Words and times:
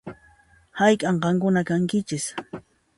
Hayk'an 0.79 1.21
qankuna 1.27 1.67
kankichis? 1.71 2.29